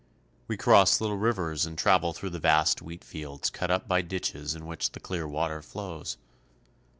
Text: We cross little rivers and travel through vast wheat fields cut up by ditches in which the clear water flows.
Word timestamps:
We 0.47 0.57
cross 0.57 0.99
little 0.99 1.19
rivers 1.19 1.63
and 1.67 1.77
travel 1.77 2.11
through 2.11 2.31
vast 2.31 2.81
wheat 2.81 3.03
fields 3.03 3.51
cut 3.51 3.69
up 3.69 3.87
by 3.87 4.01
ditches 4.01 4.55
in 4.55 4.65
which 4.65 4.93
the 4.93 4.99
clear 4.99 5.27
water 5.27 5.61
flows. 5.61 6.17